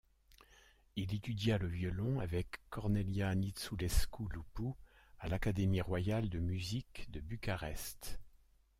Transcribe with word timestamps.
Il 0.95 1.13
étudia 1.13 1.59
le 1.59 1.67
violon 1.67 2.21
avec 2.21 2.59
Cornelia 2.71 3.35
Nitzulescu-Lupu 3.35 4.71
à 5.19 5.27
l'Académie 5.27 5.81
Royale 5.81 6.27
de 6.27 6.39
musique 6.39 7.05
de 7.11 7.19
Bucarest. 7.19 8.17